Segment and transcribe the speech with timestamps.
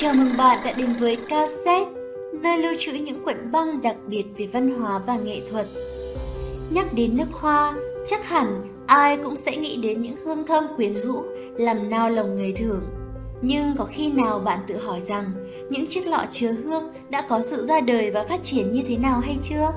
[0.00, 1.90] Chào mừng bạn đã đến với cassette,
[2.32, 5.66] nơi lưu trữ những cuộn băng đặc biệt về văn hóa và nghệ thuật.
[6.70, 7.74] Nhắc đến nước hoa,
[8.06, 11.22] chắc hẳn ai cũng sẽ nghĩ đến những hương thơm quyến rũ,
[11.56, 12.82] làm nao lòng người thưởng.
[13.42, 15.32] Nhưng có khi nào bạn tự hỏi rằng
[15.70, 18.96] những chiếc lọ chứa hương đã có sự ra đời và phát triển như thế
[18.96, 19.70] nào hay chưa?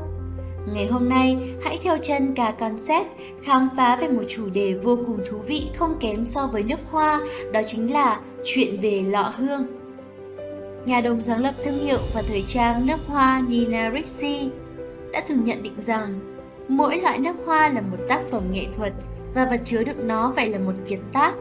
[0.73, 3.07] Ngày hôm nay, hãy theo chân cả concept
[3.43, 6.79] khám phá về một chủ đề vô cùng thú vị không kém so với nước
[6.91, 9.80] hoa, đó chính là chuyện về lọ hương.
[10.85, 14.49] Nhà đồng sáng lập thương hiệu và thời trang nước hoa Nina Ricci
[15.13, 16.19] đã từng nhận định rằng
[16.67, 18.93] mỗi loại nước hoa là một tác phẩm nghệ thuật
[19.33, 21.33] và vật chứa đựng nó phải là một kiệt tác.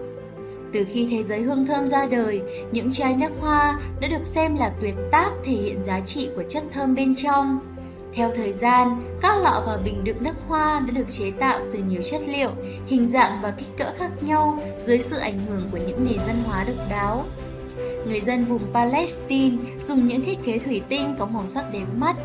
[0.72, 4.56] Từ khi thế giới hương thơm ra đời, những chai nước hoa đã được xem
[4.56, 7.60] là tuyệt tác thể hiện giá trị của chất thơm bên trong.
[8.12, 11.78] Theo thời gian, các lọ và bình đựng nước hoa đã được chế tạo từ
[11.78, 12.50] nhiều chất liệu,
[12.86, 16.36] hình dạng và kích cỡ khác nhau dưới sự ảnh hưởng của những nền văn
[16.46, 17.24] hóa độc đáo.
[18.06, 22.16] Người dân vùng Palestine dùng những thiết kế thủy tinh có màu sắc đẹp mắt.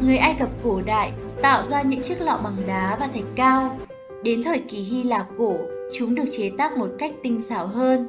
[0.00, 3.78] Người Ai Cập cổ đại tạo ra những chiếc lọ bằng đá và thạch cao.
[4.22, 5.56] Đến thời kỳ Hy Lạp cổ,
[5.94, 8.08] chúng được chế tác một cách tinh xảo hơn.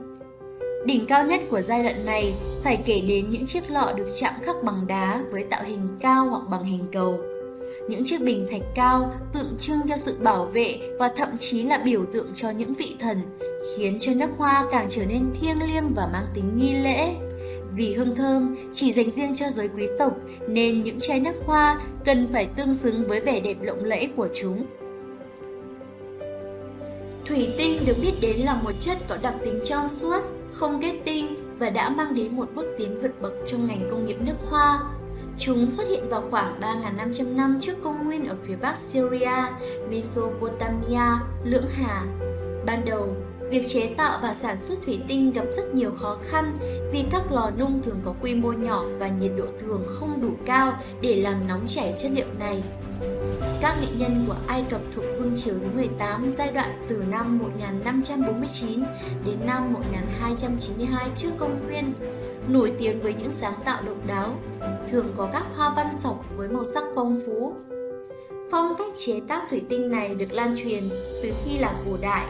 [0.86, 4.34] Đỉnh cao nhất của giai đoạn này phải kể đến những chiếc lọ được chạm
[4.44, 7.20] khắc bằng đá với tạo hình cao hoặc bằng hình cầu.
[7.90, 11.78] Những chiếc bình thạch cao tượng trưng cho sự bảo vệ và thậm chí là
[11.78, 13.18] biểu tượng cho những vị thần,
[13.76, 17.16] khiến cho nước hoa càng trở nên thiêng liêng và mang tính nghi lễ.
[17.76, 20.14] Vì hương thơm chỉ dành riêng cho giới quý tộc
[20.48, 24.28] nên những chai nước hoa cần phải tương xứng với vẻ đẹp lộng lẫy của
[24.34, 24.66] chúng.
[27.26, 30.22] Thủy tinh được biết đến là một chất có đặc tính trong suốt,
[30.54, 34.06] không kết tinh và đã mang đến một bước tiến vượt bậc trong ngành công
[34.06, 34.80] nghiệp nước hoa.
[35.40, 39.44] Chúng xuất hiện vào khoảng 3.500 năm trước công nguyên ở phía bắc Syria,
[39.90, 42.06] Mesopotamia, Lưỡng Hà.
[42.66, 43.16] Ban đầu,
[43.52, 46.58] việc chế tạo và sản xuất thủy tinh gặp rất nhiều khó khăn
[46.92, 50.30] vì các lò nung thường có quy mô nhỏ và nhiệt độ thường không đủ
[50.46, 52.64] cao để làm nóng chảy chất liệu này.
[53.62, 57.40] Các nghệ nhân của Ai Cập thuộc Vương triều thứ 18 giai đoạn từ năm
[57.40, 58.84] 1549
[59.26, 61.94] đến năm 1292 trước công nguyên,
[62.48, 64.36] nổi tiếng với những sáng tạo độc đáo,
[64.88, 67.54] thường có các hoa văn sọc với màu sắc phong phú.
[68.52, 70.84] Phong cách chế tác thủy tinh này được lan truyền
[71.24, 72.26] từ khi là cổ đại.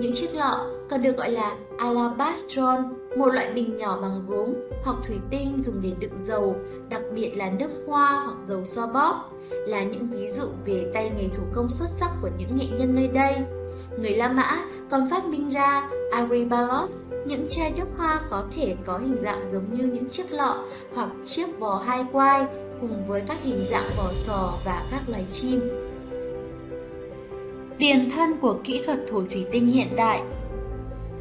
[0.00, 4.54] Những chiếc lọ còn được gọi là alabastron, một loại bình nhỏ bằng gốm
[4.84, 6.56] hoặc thủy tinh dùng để đựng dầu,
[6.88, 11.10] đặc biệt là nước hoa hoặc dầu xoa bóp là những ví dụ về tay
[11.16, 13.34] nghề thủ công xuất sắc của những nghệ nhân nơi đây.
[13.98, 16.92] Người La Mã còn phát minh ra Aribalos,
[17.26, 20.64] những chai nước hoa có thể có hình dạng giống như những chiếc lọ
[20.94, 22.46] hoặc chiếc vò hai quai
[22.80, 25.60] cùng với các hình dạng vỏ sò và các loài chim.
[27.78, 30.22] Tiền thân của kỹ thuật thổi thủy tinh hiện đại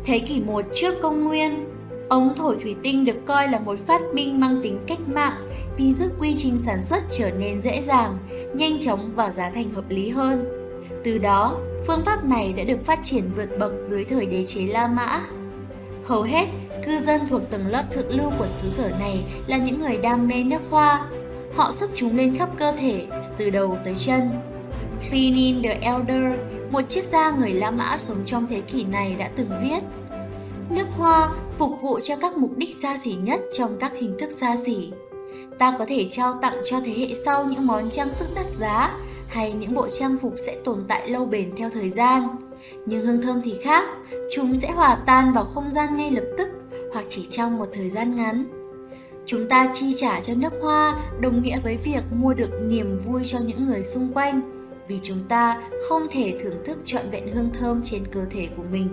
[0.05, 1.65] Thế kỷ 1 trước công nguyên,
[2.09, 5.93] ống thổi thủy tinh được coi là một phát minh mang tính cách mạng vì
[5.93, 8.17] giúp quy trình sản xuất trở nên dễ dàng,
[8.53, 10.45] nhanh chóng và giá thành hợp lý hơn.
[11.03, 11.57] Từ đó,
[11.87, 15.21] phương pháp này đã được phát triển vượt bậc dưới thời đế chế La Mã.
[16.05, 16.45] Hầu hết,
[16.85, 20.27] cư dân thuộc tầng lớp thượng lưu của xứ sở này là những người đam
[20.27, 21.05] mê nước hoa.
[21.55, 23.05] Họ sức chúng lên khắp cơ thể,
[23.37, 24.29] từ đầu tới chân.
[25.09, 26.39] Pliny the Elder,
[26.71, 29.79] một triết gia người La Mã sống trong thế kỷ này đã từng viết
[30.69, 34.31] Nước hoa phục vụ cho các mục đích xa xỉ nhất trong các hình thức
[34.31, 34.91] xa xỉ
[35.61, 38.97] ta có thể trao tặng cho thế hệ sau những món trang sức đắt giá
[39.27, 42.27] hay những bộ trang phục sẽ tồn tại lâu bền theo thời gian.
[42.85, 43.89] Nhưng hương thơm thì khác,
[44.31, 46.47] chúng sẽ hòa tan vào không gian ngay lập tức
[46.93, 48.45] hoặc chỉ trong một thời gian ngắn.
[49.25, 53.21] Chúng ta chi trả cho nước hoa đồng nghĩa với việc mua được niềm vui
[53.25, 54.60] cho những người xung quanh
[54.91, 58.63] vì chúng ta không thể thưởng thức trọn vẹn hương thơm trên cơ thể của
[58.71, 58.89] mình.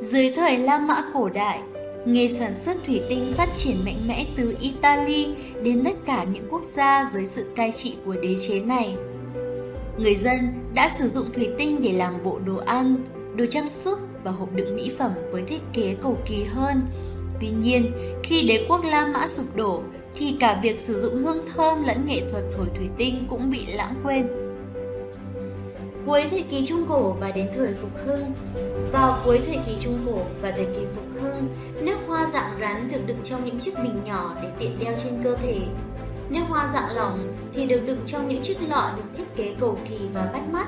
[0.00, 1.60] Dưới thời La Mã cổ đại,
[2.06, 5.28] Nghề sản xuất thủy tinh phát triển mạnh mẽ từ Italy
[5.62, 8.96] đến tất cả những quốc gia dưới sự cai trị của đế chế này.
[9.98, 10.38] Người dân
[10.74, 12.96] đã sử dụng thủy tinh để làm bộ đồ ăn,
[13.36, 16.80] đồ trang sức và hộp đựng mỹ phẩm với thiết kế cầu kỳ hơn.
[17.40, 17.92] Tuy nhiên,
[18.22, 19.82] khi đế quốc La Mã sụp đổ,
[20.14, 23.66] thì cả việc sử dụng hương thơm lẫn nghệ thuật thổi thủy tinh cũng bị
[23.66, 24.43] lãng quên.
[26.06, 28.32] Cuối thời kỳ Trung Cổ và đến thời Phục Hưng
[28.92, 31.48] Vào cuối thời kỳ Trung Cổ và thời kỳ Phục Hưng,
[31.80, 35.12] nước hoa dạng rắn được đựng trong những chiếc bình nhỏ để tiện đeo trên
[35.24, 35.60] cơ thể.
[36.28, 39.78] Nước hoa dạng lỏng thì được đựng trong những chiếc lọ được thiết kế cầu
[39.88, 40.66] kỳ và bắt mắt.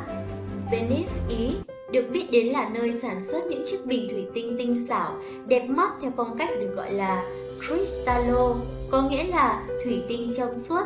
[0.73, 1.55] Venice, Ý
[1.93, 5.17] được biết đến là nơi sản xuất những chiếc bình thủy tinh tinh xảo,
[5.47, 7.25] đẹp mắt theo phong cách được gọi là
[7.61, 8.55] Cristallo,
[8.91, 10.83] có nghĩa là thủy tinh trong suốt.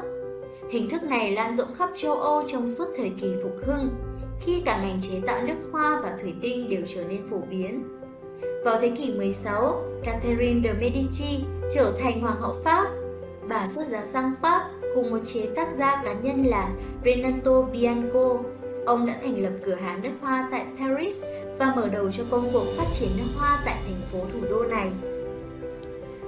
[0.70, 3.90] Hình thức này lan rộng khắp châu Âu trong suốt thời kỳ phục hưng
[4.40, 7.84] khi cả ngành chế tạo nước hoa và thủy tinh đều trở nên phổ biến.
[8.64, 11.44] Vào thế kỷ 16, Catherine de Medici
[11.74, 12.90] trở thành hoàng hậu Pháp.
[13.48, 16.70] Bà xuất giá sang Pháp cùng một chế tác gia cá nhân là
[17.04, 18.36] Renato Bianco.
[18.86, 21.24] Ông đã thành lập cửa hàng nước hoa tại Paris
[21.58, 24.64] và mở đầu cho công cuộc phát triển nước hoa tại thành phố thủ đô
[24.64, 24.90] này.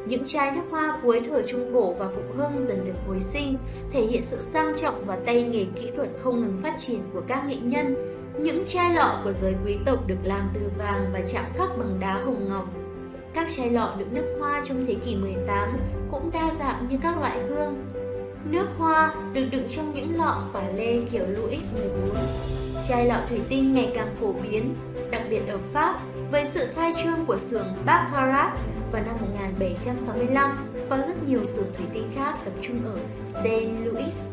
[0.06, 3.56] Những chai nước hoa cuối thời Trung Cổ và Phục Hưng dần được hồi sinh,
[3.92, 7.22] thể hiện sự sang trọng và tay nghề kỹ thuật không ngừng phát triển của
[7.28, 7.94] các nghệ nhân.
[8.38, 12.00] Những chai lọ của giới quý tộc được làm từ vàng và chạm khắc bằng
[12.00, 12.68] đá hồng ngọc.
[13.34, 15.78] Các chai lọ đựng nước hoa trong thế kỷ 18
[16.10, 17.86] cũng đa dạng như các loại hương.
[18.50, 22.16] Nước hoa được đựng trong những lọ quả lê kiểu Louis XIV.
[22.88, 24.74] Chai lọ thủy tinh ngày càng phổ biến,
[25.10, 26.00] đặc biệt ở Pháp
[26.30, 28.52] với sự khai trương của xưởng Baccarat
[28.92, 30.56] vào năm 1765
[30.88, 32.96] và rất nhiều xưởng thủy tinh khác tập trung ở
[33.30, 34.28] Saint Louis.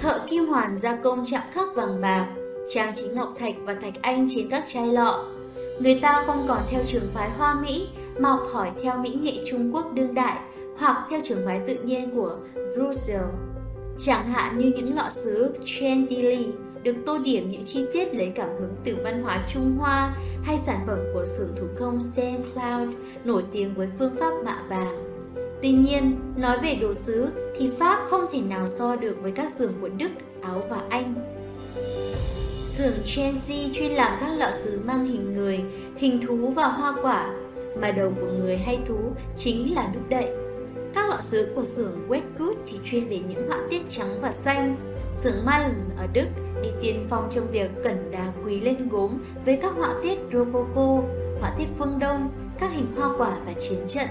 [0.00, 2.26] Thợ kim hoàn gia công chạm khắc vàng bạc,
[2.74, 5.24] trang trí ngọc thạch và thạch anh trên các chai lọ.
[5.80, 7.88] Người ta không còn theo trường phái Hoa Mỹ
[8.18, 10.38] mà học hỏi theo mỹ nghệ Trung Quốc đương đại
[10.78, 12.36] hoặc theo trường phái tự nhiên của
[12.76, 13.24] Russell.
[13.98, 16.46] Chẳng hạn như những lọ sứ Chantilly
[16.82, 20.58] được tô điểm những chi tiết lấy cảm hứng từ văn hóa Trung Hoa hay
[20.58, 22.88] sản phẩm của xưởng thủ công Saint Cloud
[23.24, 25.12] nổi tiếng với phương pháp mạ vàng.
[25.62, 27.26] Tuy nhiên, nói về đồ sứ
[27.56, 30.10] thì Pháp không thể nào so được với các xưởng của Đức,
[30.42, 31.14] Áo và Anh.
[32.66, 35.60] Xưởng Chenzi chuyên làm các lọ sứ mang hình người,
[35.96, 37.34] hình thú và hoa quả,
[37.80, 38.98] mà đầu của người hay thú
[39.38, 40.28] chính là nút đậy.
[40.94, 44.91] Các lọ sứ của xưởng Westwood thì chuyên về những họa tiết trắng và xanh.
[45.16, 46.26] Xưởng Miles ở Đức
[46.62, 51.02] đi tiên phong trong việc cẩn đá quý lên gốm với các họa tiết Rococo,
[51.40, 52.30] họa tiết phương Đông,
[52.60, 54.08] các hình hoa quả và chiến trận.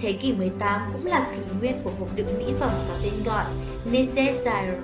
[0.00, 3.44] Thế kỷ 18 cũng là kỷ nguyên của hộp đựng mỹ phẩm có tên gọi
[3.92, 4.78] Necessaire.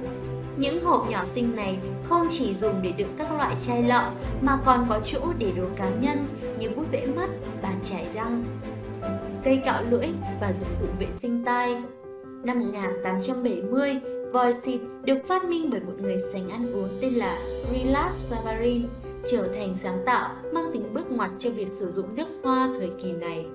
[0.57, 4.11] Những hộp nhỏ xinh này không chỉ dùng để đựng các loại chai lọ
[4.41, 6.19] mà còn có chỗ để đồ cá nhân
[6.59, 7.29] như bút vẽ mắt,
[7.63, 8.45] bàn chải răng,
[9.45, 10.09] cây cạo lưỡi
[10.41, 11.83] và dụng cụ vệ sinh tai.
[12.45, 14.01] Năm 1870,
[14.33, 17.39] Vòi xịt được phát minh bởi một người sành ăn uống tên là
[17.73, 18.83] Rilas Savarin,
[19.27, 22.91] trở thành sáng tạo mang tính bước ngoặt cho việc sử dụng nước hoa thời
[23.03, 23.47] kỳ này.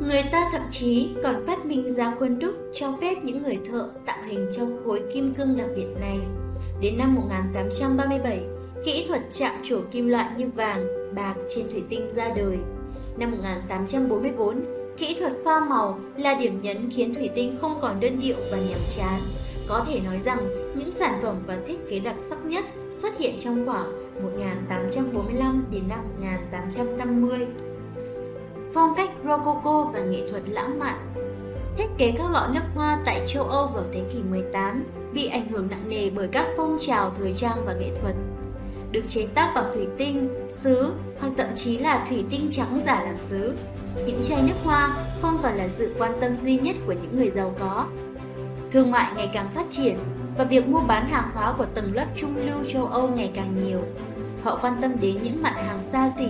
[0.00, 3.88] Người ta thậm chí còn phát minh ra khuôn đúc cho phép những người thợ
[4.06, 6.18] tạo hình cho khối kim cương đặc biệt này.
[6.80, 8.40] Đến năm 1837,
[8.84, 12.58] kỹ thuật chạm trổ kim loại như vàng, bạc trên thủy tinh ra đời.
[13.18, 14.64] Năm 1844,
[14.98, 18.58] kỹ thuật pha màu là điểm nhấn khiến thủy tinh không còn đơn điệu và
[18.58, 19.20] nhàm chán,
[19.70, 23.36] có thể nói rằng những sản phẩm và thiết kế đặc sắc nhất xuất hiện
[23.40, 27.46] trong khoảng 1845 đến năm 1850.
[28.74, 30.98] Phong cách Rococo và nghệ thuật lãng mạn
[31.76, 35.48] Thiết kế các lọ nước hoa tại châu Âu vào thế kỷ 18 bị ảnh
[35.48, 38.14] hưởng nặng nề bởi các phong trào thời trang và nghệ thuật.
[38.92, 43.02] Được chế tác bằng thủy tinh, sứ hoặc thậm chí là thủy tinh trắng giả
[43.02, 43.54] làm sứ.
[44.06, 47.30] Những chai nước hoa không còn là sự quan tâm duy nhất của những người
[47.30, 47.86] giàu có
[48.72, 49.96] Thương mại ngày càng phát triển
[50.38, 53.56] và việc mua bán hàng hóa của tầng lớp trung lưu châu Âu ngày càng
[53.64, 53.80] nhiều.
[54.42, 56.28] Họ quan tâm đến những mặt hàng xa xỉ.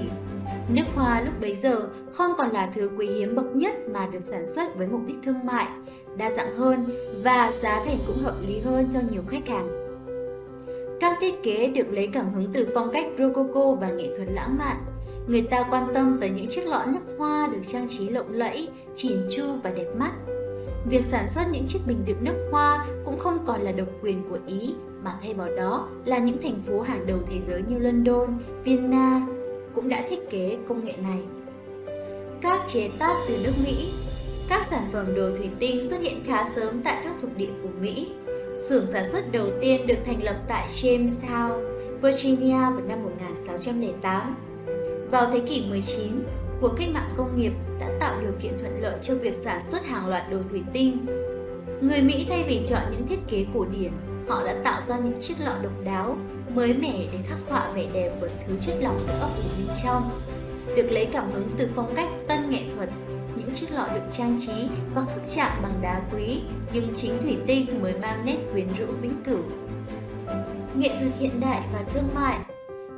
[0.69, 4.25] Nước hoa lúc bấy giờ không còn là thứ quý hiếm bậc nhất mà được
[4.25, 5.67] sản xuất với mục đích thương mại,
[6.17, 6.91] đa dạng hơn
[7.25, 9.69] và giá thành cũng hợp lý hơn cho nhiều khách hàng.
[11.01, 14.59] Các thiết kế được lấy cảm hứng từ phong cách Rococo và nghệ thuật lãng
[14.59, 14.77] mạn.
[15.27, 18.69] Người ta quan tâm tới những chiếc lọ nước hoa được trang trí lộng lẫy,
[18.97, 20.13] chỉn chu và đẹp mắt.
[20.85, 24.23] Việc sản xuất những chiếc bình đựng nước hoa cũng không còn là độc quyền
[24.31, 27.79] của Ý, mà thay vào đó là những thành phố hàng đầu thế giới như
[27.79, 29.27] London, Vienna
[29.75, 31.19] cũng đã thiết kế công nghệ này.
[32.43, 33.93] Các chế tác từ nước Mỹ
[34.51, 37.69] Các sản phẩm đồ thủy tinh xuất hiện khá sớm tại các thuộc địa của
[37.81, 38.09] Mỹ.
[38.57, 41.61] Xưởng sản xuất đầu tiên được thành lập tại Jamestown,
[42.03, 44.37] Virginia vào năm 1608.
[45.11, 46.23] Vào thế kỷ 19,
[46.61, 49.87] Cuộc cách mạng công nghiệp đã tạo điều kiện thuận lợi cho việc sản xuất
[49.87, 51.07] hàng loạt đồ thủy tinh.
[51.81, 53.93] Người Mỹ thay vì chọn những thiết kế cổ điển,
[54.29, 56.17] họ đã tạo ra những chiếc lọ độc đáo,
[56.55, 59.77] mới mẻ để khắc họa vẻ đẹp của thứ chất lỏng được ấp ủ bên
[59.85, 60.21] trong.
[60.77, 62.89] Được lấy cảm hứng từ phong cách tân nghệ thuật,
[63.37, 66.41] những chiếc lọ được trang trí và khắc chạm bằng đá quý,
[66.73, 69.43] nhưng chính thủy tinh mới mang nét quyến rũ vĩnh cửu.
[70.75, 72.39] Nghệ thuật hiện đại và thương mại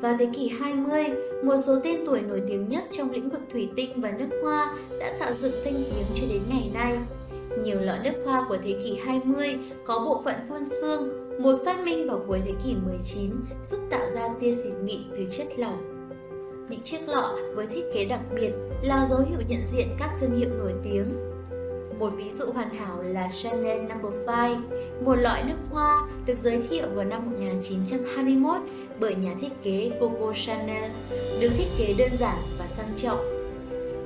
[0.02, 1.04] vào thế kỷ 20,
[1.42, 4.76] một số tên tuổi nổi tiếng nhất trong lĩnh vực thủy tinh và nước hoa
[5.00, 6.98] đã tạo dựng danh tiếng cho đến ngày nay.
[7.64, 11.08] Nhiều lọ nước hoa của thế kỷ 20 có bộ phận phun xương,
[11.42, 13.30] một phát minh vào cuối thế kỷ 19
[13.66, 16.08] giúp tạo ra tia xịt mịn từ chất lỏng.
[16.70, 20.38] Những chiếc lọ với thiết kế đặc biệt là dấu hiệu nhận diện các thương
[20.38, 21.06] hiệu nổi tiếng
[22.02, 23.94] một ví dụ hoàn hảo là Chanel No.
[24.26, 24.70] 5,
[25.04, 28.56] một loại nước hoa được giới thiệu vào năm 1921
[29.00, 30.90] bởi nhà thiết kế Coco Chanel,
[31.40, 33.18] được thiết kế đơn giản và sang trọng.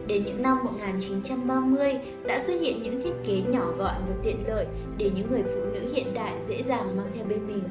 [0.07, 4.67] Đến những năm 1930 đã xuất hiện những thiết kế nhỏ gọn và tiện lợi
[4.99, 7.62] để những người phụ nữ hiện đại dễ dàng mang theo bên mình.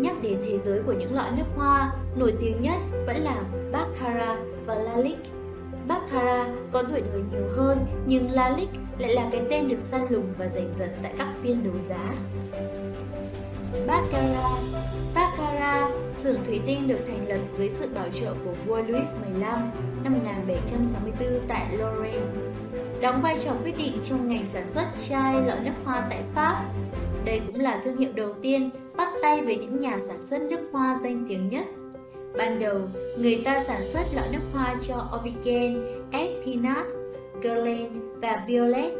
[0.00, 4.38] Nhắc đến thế giới của những loại nước hoa, nổi tiếng nhất vẫn là Baccarat
[4.66, 5.43] và Lalique.
[5.88, 10.32] Baccara có tuổi đời nhiều hơn, nhưng Lalique lại là cái tên được săn lùng
[10.38, 12.14] và giành giật tại các phiên đấu giá.
[13.86, 14.48] Baccara,
[15.14, 19.40] Baccara, xưởng thủy tinh được thành lập dưới sự bảo trợ của vua Louis XV
[20.04, 22.26] năm 1764 tại Lorraine,
[23.00, 26.64] đóng vai trò quyết định trong ngành sản xuất chai lọ nước hoa tại Pháp.
[27.24, 30.60] Đây cũng là thương hiệu đầu tiên bắt tay với những nhà sản xuất nước
[30.72, 31.64] hoa danh tiếng nhất.
[32.36, 32.78] Ban đầu,
[33.18, 36.86] người ta sản xuất lọ nước hoa cho Obigen, Espinat,
[37.42, 37.88] Guerlain
[38.20, 38.92] và Violet.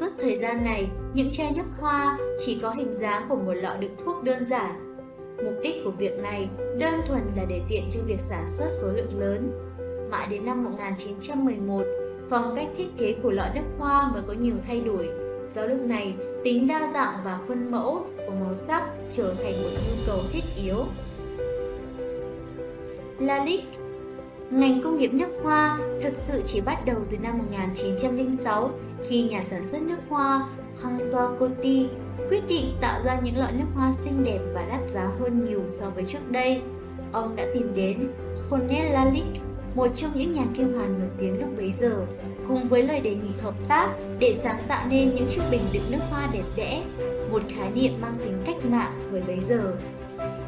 [0.00, 3.76] Suốt thời gian này, những chai nước hoa chỉ có hình dáng của một lọ
[3.80, 4.96] đựng thuốc đơn giản.
[5.44, 6.48] Mục đích của việc này
[6.78, 9.50] đơn thuần là để tiện cho việc sản xuất số lượng lớn.
[10.10, 11.82] Mãi đến năm 1911,
[12.30, 15.08] phong cách thiết kế của lọ nước hoa mới có nhiều thay đổi.
[15.54, 19.70] Do lúc này, tính đa dạng và khuôn mẫu của màu sắc trở thành một
[19.72, 20.76] nhu cầu thiết yếu.
[23.18, 23.78] Lalique
[24.50, 28.70] Ngành công nghiệp nước hoa thực sự chỉ bắt đầu từ năm 1906
[29.08, 30.48] khi nhà sản xuất nước hoa
[30.82, 31.86] François Coty
[32.30, 35.62] quyết định tạo ra những loại nước hoa xinh đẹp và đắt giá hơn nhiều
[35.68, 36.60] so với trước đây.
[37.12, 38.10] Ông đã tìm đến
[38.50, 39.40] Cornel Lalique,
[39.74, 42.06] một trong những nhà kim hoàn nổi tiếng lúc bấy giờ,
[42.48, 45.90] cùng với lời đề nghị hợp tác để sáng tạo nên những chiếc bình đựng
[45.90, 46.82] nước hoa đẹp đẽ,
[47.30, 49.76] một khái niệm mang tính cách mạng thời bấy giờ.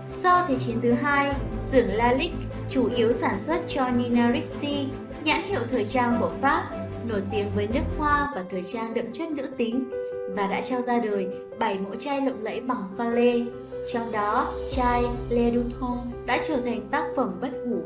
[0.09, 1.33] Sau Thế chiến thứ hai,
[1.67, 4.87] xưởng Lalique chủ yếu sản xuất cho Nina Ricci,
[5.25, 6.71] nhãn hiệu thời trang của Pháp,
[7.09, 9.91] nổi tiếng với nước hoa và thời trang đậm chất nữ tính,
[10.37, 13.41] và đã trao ra đời 7 mẫu chai lộng lẫy bằng pha lê.
[13.93, 17.83] Trong đó, chai Le Duton đã trở thành tác phẩm bất hủ.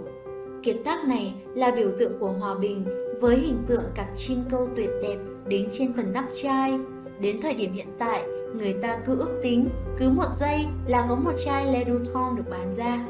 [0.63, 2.85] Kiệt tác này là biểu tượng của hòa bình
[3.21, 6.79] với hình tượng cặp chim câu tuyệt đẹp đính trên phần nắp chai.
[7.21, 8.23] Đến thời điểm hiện tại,
[8.55, 12.45] người ta cứ ước tính cứ một giây là có một chai Le Duton được
[12.51, 13.07] bán ra.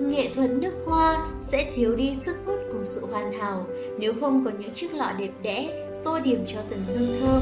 [0.00, 3.66] Nghệ thuật nước hoa sẽ thiếu đi sức hút cùng sự hoàn hảo
[3.98, 7.40] nếu không có những chiếc lọ đẹp đẽ tô điểm cho từng hương thơm.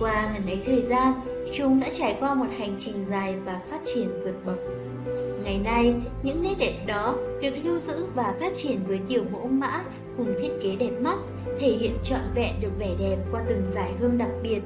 [0.00, 1.12] Qua ngần ấy thời gian,
[1.54, 4.58] chúng đã trải qua một hành trình dài và phát triển vượt bậc.
[5.44, 9.46] Ngày nay, những nét đẹp đó được lưu giữ và phát triển với nhiều mẫu
[9.46, 9.84] mã
[10.16, 11.18] cùng thiết kế đẹp mắt,
[11.58, 14.60] thể hiện trọn vẹn được vẻ đẹp qua từng giải hương đặc biệt.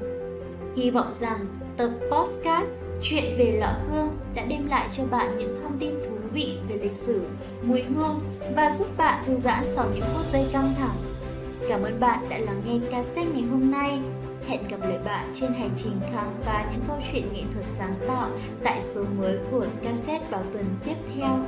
[0.75, 1.45] Hy vọng rằng
[1.77, 2.67] tập postcard
[3.01, 6.75] Chuyện về lọ hương đã đem lại cho bạn những thông tin thú vị về
[6.75, 7.25] lịch sử,
[7.61, 8.19] mùi hương
[8.55, 10.95] và giúp bạn thư giãn sau những phút giây căng thẳng.
[11.69, 13.99] Cảm ơn bạn đã lắng nghe ca cassette ngày hôm nay.
[14.47, 17.95] Hẹn gặp lại bạn trên hành trình khám phá những câu chuyện nghệ thuật sáng
[18.07, 18.29] tạo
[18.63, 21.39] tại số mới của cassette vào tuần tiếp theo.